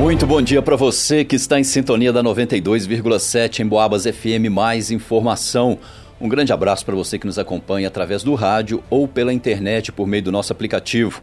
Muito 0.00 0.26
bom 0.26 0.40
dia 0.40 0.62
para 0.62 0.76
você 0.76 1.26
que 1.26 1.36
está 1.36 1.60
em 1.60 1.62
sintonia 1.62 2.10
da 2.10 2.22
92,7 2.22 3.60
em 3.60 3.66
Boabas 3.66 4.04
FM. 4.04 4.48
Mais 4.50 4.90
informação. 4.90 5.78
Um 6.18 6.26
grande 6.26 6.54
abraço 6.54 6.86
para 6.86 6.94
você 6.94 7.18
que 7.18 7.26
nos 7.26 7.38
acompanha 7.38 7.86
através 7.86 8.22
do 8.22 8.34
rádio 8.34 8.82
ou 8.88 9.06
pela 9.06 9.30
internet 9.30 9.92
por 9.92 10.06
meio 10.06 10.22
do 10.22 10.32
nosso 10.32 10.54
aplicativo. 10.54 11.20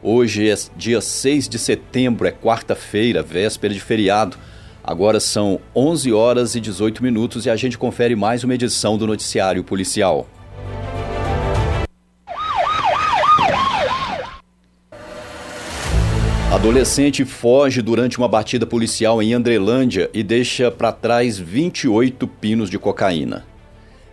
Hoje 0.00 0.48
é 0.48 0.54
dia 0.76 1.00
6 1.00 1.48
de 1.48 1.58
setembro, 1.58 2.28
é 2.28 2.30
quarta-feira, 2.30 3.20
véspera 3.20 3.74
de 3.74 3.80
feriado. 3.80 4.36
Agora 4.82 5.18
são 5.18 5.60
11 5.74 6.12
horas 6.12 6.54
e 6.54 6.60
18 6.60 7.02
minutos 7.02 7.46
e 7.46 7.50
a 7.50 7.56
gente 7.56 7.76
confere 7.76 8.14
mais 8.14 8.44
uma 8.44 8.54
edição 8.54 8.96
do 8.96 9.08
Noticiário 9.08 9.64
Policial. 9.64 10.28
Adolescente 16.50 17.24
foge 17.24 17.80
durante 17.80 18.18
uma 18.18 18.26
batida 18.26 18.66
policial 18.66 19.22
em 19.22 19.32
Andrelândia 19.32 20.10
e 20.12 20.20
deixa 20.20 20.68
para 20.68 20.90
trás 20.90 21.38
28 21.38 22.26
pinos 22.26 22.68
de 22.68 22.76
cocaína. 22.76 23.46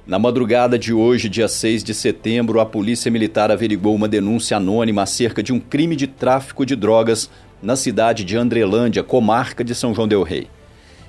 Na 0.06 0.20
madrugada 0.20 0.78
de 0.78 0.94
hoje, 0.94 1.30
dia 1.30 1.48
6 1.48 1.84
de 1.84 1.96
setembro, 1.96 2.60
a 2.60 2.66
Polícia 2.66 3.10
Militar 3.10 3.50
averigou 3.50 3.96
uma 3.96 4.08
denúncia 4.08 4.58
anônima 4.58 5.02
acerca 5.02 5.42
de 5.42 5.52
um 5.52 5.60
crime 5.60 5.96
de 5.96 6.06
tráfico 6.06 6.64
de 6.64 6.76
drogas 6.76 7.28
na 7.60 7.76
cidade 7.76 8.24
de 8.24 8.38
Andrelândia, 8.38 9.02
comarca 9.02 9.64
de 9.64 9.74
São 9.74 9.96
João 9.96 10.08
Del 10.08 10.22
Rei. 10.22 10.48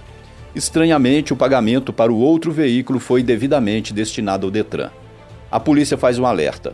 Estranhamente, 0.54 1.34
o 1.34 1.36
pagamento 1.36 1.92
para 1.92 2.10
o 2.10 2.18
outro 2.18 2.50
veículo 2.50 2.98
foi 2.98 3.22
devidamente 3.22 3.92
destinado 3.92 4.46
ao 4.46 4.50
Detran. 4.50 4.88
A 5.50 5.60
polícia 5.60 5.98
faz 5.98 6.18
um 6.18 6.24
alerta. 6.24 6.72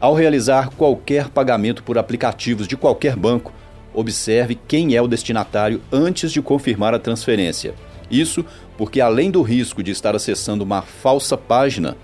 Ao 0.00 0.14
realizar 0.14 0.70
qualquer 0.70 1.28
pagamento 1.28 1.82
por 1.82 1.98
aplicativos 1.98 2.66
de 2.66 2.74
qualquer 2.74 3.16
banco, 3.16 3.52
observe 3.96 4.54
quem 4.54 4.94
é 4.94 5.02
o 5.02 5.08
destinatário 5.08 5.80
antes 5.90 6.30
de 6.30 6.42
confirmar 6.42 6.94
a 6.94 6.98
transferência. 6.98 7.74
Isso 8.10 8.44
porque, 8.76 9.00
além 9.00 9.30
do 9.30 9.42
risco 9.42 9.82
de 9.82 9.90
estar 9.90 10.14
acessando 10.14 10.62
uma 10.62 10.82
falsa 10.82 11.36
página 11.36 11.96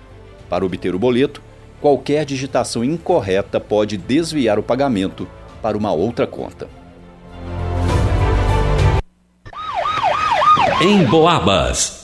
para 0.49 0.65
obter 0.65 0.93
o 0.95 0.99
boleto, 0.99 1.41
qualquer 1.79 2.25
digitação 2.25 2.83
incorreta 2.83 3.59
pode 3.59 3.95
desviar 3.95 4.57
o 4.57 4.63
pagamento 4.63 5.27
para 5.61 5.77
uma 5.77 5.93
outra 5.93 6.25
conta. 6.25 6.67
Em 10.81 11.05
Boabas. 11.05 12.03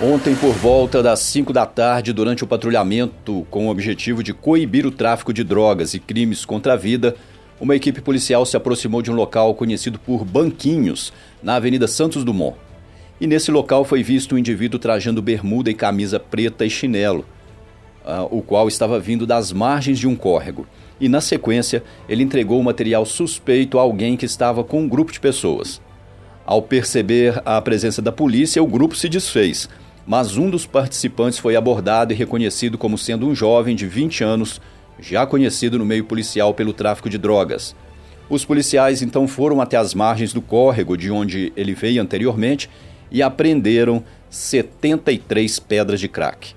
Ontem, 0.00 0.34
por 0.36 0.52
volta 0.52 1.02
das 1.02 1.20
5 1.20 1.52
da 1.52 1.66
tarde, 1.66 2.12
durante 2.12 2.44
o 2.44 2.46
patrulhamento 2.46 3.46
com 3.50 3.66
o 3.66 3.70
objetivo 3.70 4.22
de 4.22 4.32
coibir 4.32 4.86
o 4.86 4.90
tráfico 4.90 5.32
de 5.32 5.42
drogas 5.42 5.94
e 5.94 5.98
crimes 5.98 6.44
contra 6.44 6.74
a 6.74 6.76
vida, 6.76 7.16
uma 7.60 7.74
equipe 7.74 8.00
policial 8.00 8.46
se 8.46 8.56
aproximou 8.56 9.02
de 9.02 9.10
um 9.10 9.14
local 9.14 9.54
conhecido 9.54 9.98
por 9.98 10.24
Banquinhos, 10.24 11.12
na 11.42 11.56
Avenida 11.56 11.88
Santos 11.88 12.24
Dumont. 12.24 12.56
E 13.20 13.26
nesse 13.26 13.50
local 13.50 13.84
foi 13.84 14.02
visto 14.02 14.34
um 14.34 14.38
indivíduo 14.38 14.78
trajando 14.78 15.20
bermuda 15.20 15.70
e 15.70 15.74
camisa 15.74 16.20
preta 16.20 16.64
e 16.64 16.70
chinelo, 16.70 17.24
uh, 18.04 18.28
o 18.30 18.42
qual 18.42 18.68
estava 18.68 19.00
vindo 19.00 19.26
das 19.26 19.52
margens 19.52 19.98
de 19.98 20.06
um 20.06 20.14
córrego. 20.14 20.66
E 21.00 21.08
na 21.08 21.20
sequência, 21.20 21.82
ele 22.08 22.22
entregou 22.22 22.60
o 22.60 22.64
material 22.64 23.04
suspeito 23.04 23.78
a 23.78 23.82
alguém 23.82 24.16
que 24.16 24.24
estava 24.24 24.62
com 24.62 24.82
um 24.82 24.88
grupo 24.88 25.12
de 25.12 25.18
pessoas. 25.18 25.80
Ao 26.46 26.62
perceber 26.62 27.42
a 27.44 27.60
presença 27.60 28.00
da 28.00 28.12
polícia, 28.12 28.62
o 28.62 28.66
grupo 28.66 28.96
se 28.96 29.08
desfez, 29.08 29.68
mas 30.06 30.36
um 30.36 30.48
dos 30.48 30.64
participantes 30.64 31.38
foi 31.38 31.56
abordado 31.56 32.12
e 32.12 32.16
reconhecido 32.16 32.78
como 32.78 32.96
sendo 32.96 33.26
um 33.28 33.34
jovem 33.34 33.76
de 33.76 33.86
20 33.86 34.24
anos 34.24 34.60
já 35.00 35.26
conhecido 35.26 35.78
no 35.78 35.84
meio 35.84 36.04
policial 36.04 36.52
pelo 36.54 36.72
tráfico 36.72 37.08
de 37.08 37.18
drogas. 37.18 37.74
Os 38.28 38.44
policiais 38.44 39.00
então 39.00 39.26
foram 39.26 39.60
até 39.60 39.76
as 39.76 39.94
margens 39.94 40.32
do 40.32 40.42
córrego 40.42 40.96
de 40.96 41.10
onde 41.10 41.52
ele 41.56 41.74
veio 41.74 42.02
anteriormente 42.02 42.68
e 43.10 43.22
apreenderam 43.22 44.04
73 44.28 45.58
pedras 45.60 45.98
de 45.98 46.08
crack. 46.08 46.54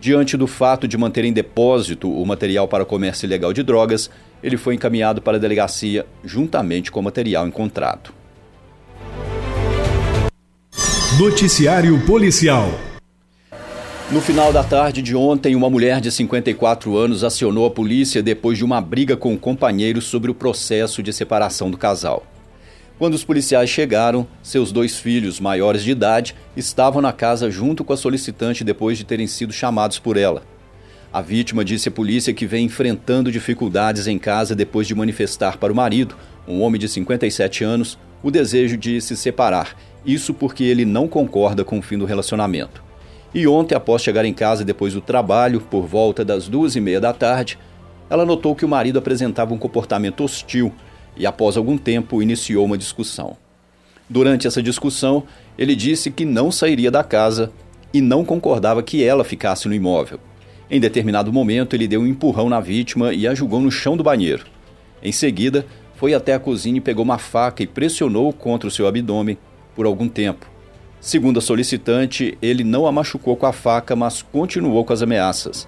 Diante 0.00 0.36
do 0.36 0.48
fato 0.48 0.88
de 0.88 0.98
manter 0.98 1.24
em 1.24 1.32
depósito 1.32 2.10
o 2.10 2.26
material 2.26 2.66
para 2.66 2.84
comércio 2.84 3.24
ilegal 3.26 3.52
de 3.52 3.62
drogas, 3.62 4.10
ele 4.42 4.56
foi 4.56 4.74
encaminhado 4.74 5.22
para 5.22 5.36
a 5.36 5.40
delegacia 5.40 6.04
juntamente 6.24 6.90
com 6.90 6.98
o 6.98 7.02
material 7.04 7.46
encontrado. 7.46 8.12
Noticiário 11.18 12.04
Policial 12.04 12.68
no 14.12 14.20
final 14.20 14.52
da 14.52 14.62
tarde 14.62 15.00
de 15.00 15.16
ontem, 15.16 15.56
uma 15.56 15.70
mulher 15.70 15.98
de 15.98 16.12
54 16.12 16.98
anos 16.98 17.24
acionou 17.24 17.64
a 17.64 17.70
polícia 17.70 18.22
depois 18.22 18.58
de 18.58 18.64
uma 18.64 18.78
briga 18.78 19.16
com 19.16 19.30
o 19.30 19.32
um 19.32 19.38
companheiro 19.38 20.02
sobre 20.02 20.30
o 20.30 20.34
processo 20.34 21.02
de 21.02 21.14
separação 21.14 21.70
do 21.70 21.78
casal. 21.78 22.26
Quando 22.98 23.14
os 23.14 23.24
policiais 23.24 23.70
chegaram, 23.70 24.26
seus 24.42 24.70
dois 24.70 24.98
filhos, 24.98 25.40
maiores 25.40 25.82
de 25.82 25.92
idade, 25.92 26.34
estavam 26.54 27.00
na 27.00 27.10
casa 27.10 27.50
junto 27.50 27.82
com 27.82 27.94
a 27.94 27.96
solicitante 27.96 28.62
depois 28.62 28.98
de 28.98 29.04
terem 29.04 29.26
sido 29.26 29.50
chamados 29.50 29.98
por 29.98 30.18
ela. 30.18 30.42
A 31.10 31.22
vítima 31.22 31.64
disse 31.64 31.88
à 31.88 31.92
polícia 31.92 32.34
que 32.34 32.44
vem 32.44 32.66
enfrentando 32.66 33.32
dificuldades 33.32 34.06
em 34.06 34.18
casa 34.18 34.54
depois 34.54 34.86
de 34.86 34.94
manifestar 34.94 35.56
para 35.56 35.72
o 35.72 35.76
marido, 35.76 36.14
um 36.46 36.60
homem 36.60 36.78
de 36.78 36.86
57 36.86 37.64
anos, 37.64 37.98
o 38.22 38.30
desejo 38.30 38.76
de 38.76 39.00
se 39.00 39.16
separar, 39.16 39.74
isso 40.04 40.34
porque 40.34 40.64
ele 40.64 40.84
não 40.84 41.08
concorda 41.08 41.64
com 41.64 41.78
o 41.78 41.82
fim 41.82 41.96
do 41.96 42.04
relacionamento. 42.04 42.91
E 43.34 43.46
ontem, 43.46 43.74
após 43.74 44.02
chegar 44.02 44.24
em 44.24 44.34
casa 44.34 44.64
depois 44.64 44.92
do 44.92 45.00
trabalho, 45.00 45.60
por 45.60 45.86
volta 45.86 46.24
das 46.24 46.48
duas 46.48 46.76
e 46.76 46.80
meia 46.80 47.00
da 47.00 47.12
tarde, 47.12 47.58
ela 48.10 48.26
notou 48.26 48.54
que 48.54 48.64
o 48.64 48.68
marido 48.68 48.98
apresentava 48.98 49.54
um 49.54 49.58
comportamento 49.58 50.22
hostil 50.22 50.72
e, 51.16 51.24
após 51.24 51.56
algum 51.56 51.78
tempo, 51.78 52.22
iniciou 52.22 52.64
uma 52.64 52.76
discussão. 52.76 53.36
Durante 54.08 54.46
essa 54.46 54.62
discussão, 54.62 55.22
ele 55.56 55.74
disse 55.74 56.10
que 56.10 56.26
não 56.26 56.52
sairia 56.52 56.90
da 56.90 57.02
casa 57.02 57.50
e 57.94 58.02
não 58.02 58.24
concordava 58.24 58.82
que 58.82 59.02
ela 59.02 59.24
ficasse 59.24 59.66
no 59.66 59.74
imóvel. 59.74 60.20
Em 60.70 60.78
determinado 60.78 61.32
momento, 61.32 61.74
ele 61.74 61.88
deu 61.88 62.02
um 62.02 62.06
empurrão 62.06 62.50
na 62.50 62.60
vítima 62.60 63.14
e 63.14 63.26
a 63.26 63.34
jogou 63.34 63.60
no 63.60 63.70
chão 63.70 63.96
do 63.96 64.02
banheiro. 64.02 64.44
Em 65.02 65.12
seguida, 65.12 65.64
foi 65.96 66.12
até 66.12 66.34
a 66.34 66.38
cozinha 66.38 66.76
e 66.76 66.80
pegou 66.80 67.04
uma 67.04 67.16
faca 67.16 67.62
e 67.62 67.66
pressionou 67.66 68.30
contra 68.32 68.68
o 68.68 68.70
seu 68.70 68.86
abdômen 68.86 69.38
por 69.74 69.86
algum 69.86 70.08
tempo. 70.08 70.51
Segundo 71.02 71.38
a 71.38 71.40
solicitante, 71.40 72.38
ele 72.40 72.62
não 72.62 72.86
a 72.86 72.92
machucou 72.92 73.34
com 73.34 73.44
a 73.44 73.52
faca, 73.52 73.96
mas 73.96 74.22
continuou 74.22 74.84
com 74.84 74.92
as 74.92 75.02
ameaças. 75.02 75.66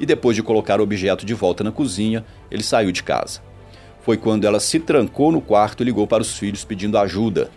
E 0.00 0.04
depois 0.04 0.34
de 0.34 0.42
colocar 0.42 0.80
o 0.80 0.82
objeto 0.82 1.24
de 1.24 1.34
volta 1.34 1.62
na 1.62 1.70
cozinha, 1.70 2.24
ele 2.50 2.64
saiu 2.64 2.90
de 2.90 3.00
casa. 3.00 3.40
Foi 4.00 4.16
quando 4.16 4.44
ela 4.44 4.58
se 4.58 4.80
trancou 4.80 5.30
no 5.30 5.40
quarto 5.40 5.82
e 5.82 5.84
ligou 5.84 6.04
para 6.04 6.20
os 6.20 6.36
filhos 6.36 6.64
pedindo 6.64 6.98
ajuda. 6.98 7.48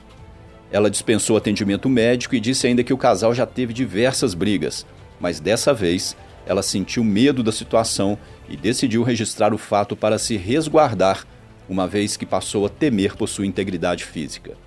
Ela 0.71 0.87
dispensou 0.87 1.35
atendimento 1.35 1.89
médico 1.89 2.35
e 2.35 2.39
disse 2.39 2.67
ainda 2.67 2.83
que 2.83 2.93
o 2.93 2.97
casal 2.97 3.33
já 3.33 3.47
teve 3.47 3.73
diversas 3.73 4.35
brigas, 4.35 4.85
mas 5.19 5.39
dessa 5.39 5.73
vez 5.73 6.15
ela 6.45 6.61
sentiu 6.61 7.03
medo 7.03 7.41
da 7.41 7.51
situação 7.51 8.19
e 8.47 8.55
decidiu 8.55 9.01
registrar 9.01 9.51
o 9.51 9.57
fato 9.57 9.95
para 9.95 10.19
se 10.19 10.37
resguardar, 10.37 11.25
uma 11.67 11.87
vez 11.87 12.15
que 12.15 12.25
passou 12.25 12.67
a 12.67 12.69
temer 12.69 13.15
por 13.15 13.27
sua 13.27 13.47
integridade 13.47 14.05
física. 14.05 14.63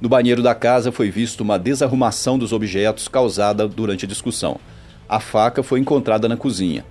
No 0.00 0.08
banheiro 0.08 0.42
da 0.42 0.54
casa 0.54 0.90
foi 0.90 1.10
visto 1.10 1.42
uma 1.42 1.58
desarrumação 1.58 2.38
dos 2.38 2.52
objetos 2.52 3.06
causada 3.06 3.68
durante 3.68 4.06
a 4.06 4.08
discussão. 4.08 4.58
A 5.06 5.20
faca 5.20 5.62
foi 5.62 5.78
encontrada 5.78 6.26
na 6.26 6.38
cozinha. 6.38 6.86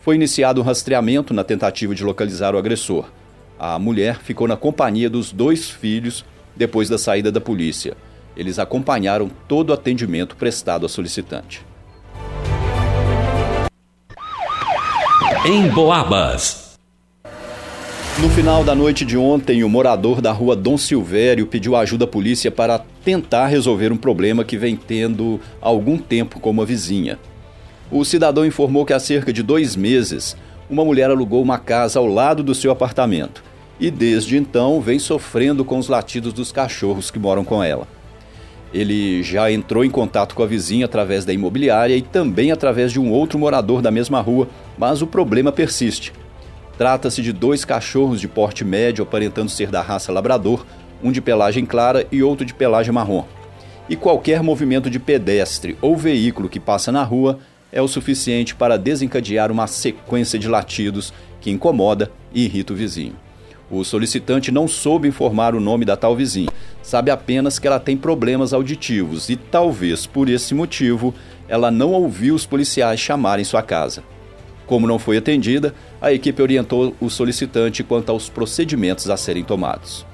Foi 0.00 0.16
iniciado 0.16 0.60
um 0.60 0.64
rastreamento 0.64 1.32
na 1.32 1.44
tentativa 1.44 1.94
de 1.94 2.02
localizar 2.02 2.54
o 2.54 2.58
agressor. 2.58 3.04
A 3.58 3.78
mulher 3.78 4.18
ficou 4.18 4.48
na 4.48 4.56
companhia 4.56 5.08
dos 5.08 5.30
dois 5.30 5.70
filhos 5.70 6.24
depois 6.56 6.88
da 6.88 6.98
saída 6.98 7.30
da 7.30 7.40
polícia. 7.40 7.96
Eles 8.36 8.58
acompanharam 8.58 9.30
todo 9.46 9.70
o 9.70 9.72
atendimento 9.72 10.34
prestado 10.34 10.86
à 10.86 10.88
solicitante. 10.88 11.64
Em 15.44 15.68
Boabas. 15.68 16.69
No 18.20 18.28
final 18.28 18.62
da 18.62 18.74
noite 18.74 19.02
de 19.02 19.16
ontem, 19.16 19.64
o 19.64 19.68
morador 19.68 20.20
da 20.20 20.30
rua 20.30 20.54
Dom 20.54 20.76
Silvério 20.76 21.46
pediu 21.46 21.74
ajuda 21.74 22.04
à 22.04 22.06
polícia 22.06 22.50
para 22.50 22.78
tentar 23.02 23.46
resolver 23.46 23.90
um 23.90 23.96
problema 23.96 24.44
que 24.44 24.58
vem 24.58 24.76
tendo 24.76 25.40
algum 25.58 25.96
tempo 25.96 26.38
com 26.38 26.50
uma 26.50 26.66
vizinha. 26.66 27.18
O 27.90 28.04
cidadão 28.04 28.44
informou 28.44 28.84
que 28.84 28.92
há 28.92 29.00
cerca 29.00 29.32
de 29.32 29.42
dois 29.42 29.74
meses, 29.74 30.36
uma 30.68 30.84
mulher 30.84 31.08
alugou 31.08 31.42
uma 31.42 31.58
casa 31.58 31.98
ao 31.98 32.06
lado 32.06 32.42
do 32.42 32.54
seu 32.54 32.70
apartamento 32.70 33.42
e 33.80 33.90
desde 33.90 34.36
então 34.36 34.82
vem 34.82 34.98
sofrendo 34.98 35.64
com 35.64 35.78
os 35.78 35.88
latidos 35.88 36.34
dos 36.34 36.52
cachorros 36.52 37.10
que 37.10 37.18
moram 37.18 37.42
com 37.42 37.64
ela. 37.64 37.88
Ele 38.70 39.22
já 39.22 39.50
entrou 39.50 39.82
em 39.82 39.90
contato 39.90 40.34
com 40.34 40.42
a 40.42 40.46
vizinha 40.46 40.84
através 40.84 41.24
da 41.24 41.32
imobiliária 41.32 41.96
e 41.96 42.02
também 42.02 42.52
através 42.52 42.92
de 42.92 43.00
um 43.00 43.10
outro 43.10 43.38
morador 43.38 43.80
da 43.80 43.90
mesma 43.90 44.20
rua, 44.20 44.46
mas 44.76 45.00
o 45.00 45.06
problema 45.06 45.50
persiste. 45.50 46.12
Trata-se 46.80 47.20
de 47.20 47.30
dois 47.30 47.62
cachorros 47.62 48.18
de 48.18 48.26
porte 48.26 48.64
médio 48.64 49.02
aparentando 49.02 49.50
ser 49.50 49.70
da 49.70 49.82
raça 49.82 50.10
labrador, 50.10 50.64
um 51.04 51.12
de 51.12 51.20
pelagem 51.20 51.66
clara 51.66 52.06
e 52.10 52.22
outro 52.22 52.42
de 52.42 52.54
pelagem 52.54 52.90
marrom. 52.90 53.26
E 53.86 53.94
qualquer 53.94 54.42
movimento 54.42 54.88
de 54.88 54.98
pedestre 54.98 55.76
ou 55.82 55.94
veículo 55.94 56.48
que 56.48 56.58
passa 56.58 56.90
na 56.90 57.02
rua 57.02 57.38
é 57.70 57.82
o 57.82 57.86
suficiente 57.86 58.54
para 58.54 58.78
desencadear 58.78 59.52
uma 59.52 59.66
sequência 59.66 60.38
de 60.38 60.48
latidos 60.48 61.12
que 61.38 61.50
incomoda 61.50 62.10
e 62.32 62.46
irrita 62.46 62.72
o 62.72 62.76
vizinho. 62.76 63.14
O 63.70 63.84
solicitante 63.84 64.50
não 64.50 64.66
soube 64.66 65.06
informar 65.06 65.54
o 65.54 65.60
nome 65.60 65.84
da 65.84 65.98
tal 65.98 66.16
vizinha, 66.16 66.48
sabe 66.82 67.10
apenas 67.10 67.58
que 67.58 67.66
ela 67.66 67.78
tem 67.78 67.94
problemas 67.94 68.54
auditivos 68.54 69.28
e 69.28 69.36
talvez 69.36 70.06
por 70.06 70.30
esse 70.30 70.54
motivo 70.54 71.14
ela 71.46 71.70
não 71.70 71.92
ouviu 71.92 72.34
os 72.34 72.46
policiais 72.46 72.98
chamarem 72.98 73.44
sua 73.44 73.62
casa. 73.62 74.02
Como 74.70 74.86
não 74.86 75.00
foi 75.00 75.16
atendida, 75.16 75.74
a 76.00 76.12
equipe 76.12 76.40
orientou 76.40 76.94
o 77.00 77.10
solicitante 77.10 77.82
quanto 77.82 78.10
aos 78.10 78.28
procedimentos 78.28 79.10
a 79.10 79.16
serem 79.16 79.42
tomados. 79.42 80.06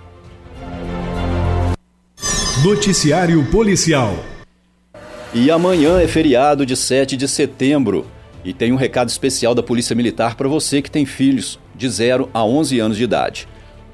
Noticiário 2.65 3.45
Policial. 3.51 4.17
E 5.35 5.51
amanhã 5.51 6.01
é 6.01 6.09
feriado 6.09 6.65
de 6.65 6.75
7 6.75 7.19
de 7.19 7.29
setembro. 7.29 8.07
E 8.43 8.55
tem 8.55 8.73
um 8.73 8.77
recado 8.77 9.11
especial 9.11 9.55
da 9.55 9.63
Polícia 9.63 9.95
Militar 9.95 10.37
para 10.37 10.49
você 10.49 10.81
que 10.81 10.91
tem 10.91 11.05
filhos 11.05 11.61
de 11.75 11.87
0 11.87 12.31
a 12.33 12.43
11 12.43 12.81
anos 12.81 12.97
de 12.97 13.05
idade. 13.05 13.47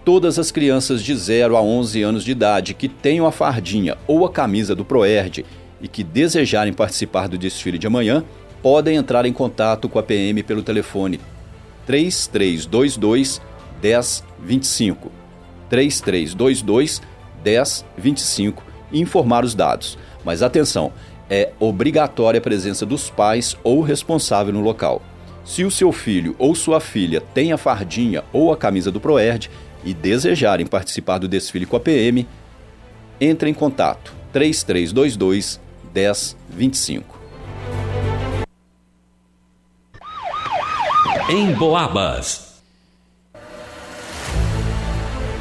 Todas 0.04 0.38
as 0.38 0.52
crianças 0.52 1.02
de 1.02 1.12
0 1.12 1.56
a 1.56 1.60
11 1.60 2.02
anos 2.02 2.22
de 2.22 2.30
idade 2.30 2.72
que 2.72 2.86
tenham 2.86 3.26
a 3.26 3.32
fardinha 3.32 3.98
ou 4.06 4.24
a 4.24 4.30
camisa 4.30 4.76
do 4.76 4.84
Proerd 4.84 5.44
e 5.80 5.88
que 5.88 6.04
desejarem 6.04 6.72
participar 6.72 7.26
do 7.26 7.36
desfile 7.36 7.78
de 7.78 7.88
amanhã 7.88 8.24
podem 8.62 8.96
entrar 8.96 9.26
em 9.26 9.32
contato 9.32 9.88
com 9.88 9.98
a 9.98 10.02
PM 10.02 10.42
pelo 10.42 10.62
telefone 10.62 11.20
3322 11.86 13.40
1025. 13.82 15.10
3322 15.68 17.02
1025 17.44 18.62
e 18.92 19.00
informar 19.00 19.44
os 19.44 19.54
dados. 19.54 19.98
Mas 20.24 20.42
atenção, 20.42 20.92
é 21.28 21.50
obrigatória 21.58 22.38
a 22.38 22.42
presença 22.42 22.86
dos 22.86 23.10
pais 23.10 23.56
ou 23.64 23.80
responsável 23.80 24.52
no 24.52 24.60
local. 24.60 25.02
Se 25.44 25.64
o 25.64 25.70
seu 25.70 25.90
filho 25.90 26.36
ou 26.38 26.54
sua 26.54 26.78
filha 26.78 27.20
tem 27.20 27.52
a 27.52 27.58
fardinha 27.58 28.22
ou 28.32 28.52
a 28.52 28.56
camisa 28.56 28.92
do 28.92 29.00
Proerd 29.00 29.50
e 29.84 29.92
desejarem 29.92 30.66
participar 30.66 31.18
do 31.18 31.26
desfile 31.26 31.66
com 31.66 31.76
a 31.76 31.80
PM, 31.80 32.28
entre 33.20 33.50
em 33.50 33.54
contato 33.54 34.14
3322 34.32 35.60
1025. 35.92 37.21
Em 41.28 41.52
Boabas. 41.52 42.52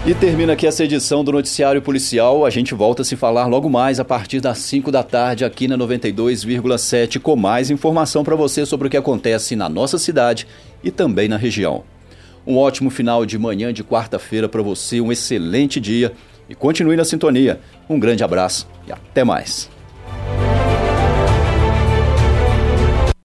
E 0.05 0.13
termina 0.15 0.53
aqui 0.53 0.65
essa 0.65 0.83
edição 0.83 1.23
do 1.23 1.31
Noticiário 1.31 1.81
Policial. 1.81 2.45
A 2.45 2.49
gente 2.49 2.73
volta 2.73 3.01
a 3.01 3.05
se 3.05 3.15
falar 3.15 3.45
logo 3.45 3.69
mais 3.69 3.99
a 3.99 4.05
partir 4.05 4.39
das 4.39 4.57
5 4.59 4.91
da 4.91 5.03
tarde 5.03 5.45
aqui 5.45 5.67
na 5.67 5.77
92,7 5.77 7.19
com 7.19 7.35
mais 7.35 7.69
informação 7.69 8.23
para 8.23 8.35
você 8.35 8.65
sobre 8.65 8.87
o 8.87 8.91
que 8.91 8.97
acontece 8.97 9.55
na 9.55 9.69
nossa 9.69 9.97
cidade 9.97 10.47
e 10.83 10.89
também 10.91 11.27
na 11.27 11.37
região. 11.37 11.83
Um 12.45 12.57
ótimo 12.57 12.89
final 12.89 13.25
de 13.25 13.37
manhã 13.37 13.71
de 13.71 13.83
quarta-feira 13.83 14.49
para 14.49 14.61
você, 14.61 14.99
um 14.99 15.11
excelente 15.11 15.79
dia 15.79 16.13
e 16.49 16.55
continue 16.55 16.95
na 16.95 17.05
sintonia. 17.05 17.59
Um 17.87 17.99
grande 17.99 18.23
abraço 18.23 18.67
e 18.87 18.91
até 18.91 19.23
mais. 19.23 19.69